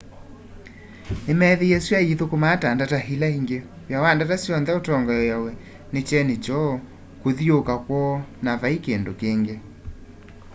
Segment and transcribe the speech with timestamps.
[1.25, 3.57] ni meethie sua yithũkũmaa ta ndata ila ingi
[3.87, 5.51] wia wa ndata syonthe utongoeawa
[5.93, 6.73] ni kyeni kyoo
[7.21, 9.55] kuthiuuka kwoo na vai kindu kingi